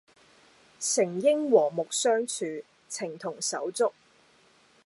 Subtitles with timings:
[0.79, 3.93] 誠應和睦相處，情同手足